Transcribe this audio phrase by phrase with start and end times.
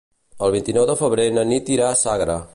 [0.47, 2.45] El vint-i-nou de febrer na Nit irà a Sagra.